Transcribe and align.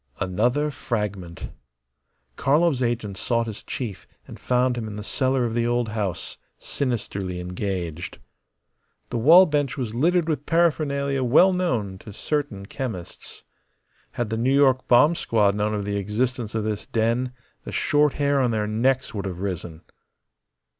Another 0.19 0.71
fragment. 0.71 1.51
Karlov's 2.35 2.81
agent 2.81 3.17
sought 3.17 3.45
his 3.45 3.61
chief 3.61 4.07
and 4.27 4.39
found 4.39 4.75
him 4.75 4.87
in 4.87 4.95
the 4.95 5.03
cellar 5.03 5.45
of 5.45 5.53
the 5.53 5.67
old 5.67 5.89
house, 5.89 6.39
sinisterly 6.57 7.39
engaged. 7.39 8.17
The 9.11 9.19
wall 9.19 9.45
bench 9.45 9.77
was 9.77 9.93
littered 9.93 10.27
with 10.27 10.47
paraphernalia 10.47 11.21
well 11.23 11.53
known 11.53 11.99
to 11.99 12.13
certain 12.13 12.65
chemists. 12.65 13.43
Had 14.13 14.31
the 14.31 14.37
New 14.37 14.51
York 14.55 14.87
bomb 14.87 15.13
squad 15.13 15.53
known 15.53 15.75
of 15.75 15.85
the 15.85 15.97
existence 15.97 16.55
of 16.55 16.63
this 16.63 16.87
den, 16.87 17.31
the 17.63 17.71
short 17.71 18.13
hair 18.13 18.41
on 18.41 18.49
their 18.49 18.65
necks 18.65 19.13
would 19.13 19.25
have 19.25 19.41
risen. 19.41 19.83